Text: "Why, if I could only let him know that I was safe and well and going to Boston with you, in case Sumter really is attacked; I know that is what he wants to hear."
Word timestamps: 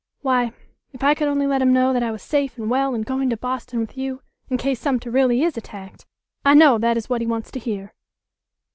"Why, 0.23 0.51
if 0.93 1.03
I 1.03 1.13
could 1.13 1.27
only 1.27 1.45
let 1.45 1.61
him 1.61 1.71
know 1.73 1.93
that 1.93 2.01
I 2.01 2.09
was 2.09 2.23
safe 2.23 2.57
and 2.57 2.71
well 2.71 2.95
and 2.95 3.05
going 3.05 3.29
to 3.29 3.37
Boston 3.37 3.79
with 3.79 3.95
you, 3.95 4.23
in 4.49 4.57
case 4.57 4.79
Sumter 4.79 5.11
really 5.11 5.43
is 5.43 5.57
attacked; 5.57 6.07
I 6.43 6.55
know 6.55 6.79
that 6.79 6.97
is 6.97 7.07
what 7.07 7.21
he 7.21 7.27
wants 7.27 7.51
to 7.51 7.59
hear." 7.59 7.93